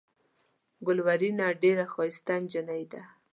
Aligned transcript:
ګلورينه 0.85 1.47
ډېره 1.61 1.85
ښائسته 1.93 2.35
جينۍ 2.51 2.83
ده۔ 2.91 3.01